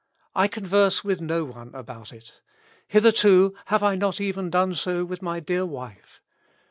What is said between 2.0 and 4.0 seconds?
it. Hitherto have I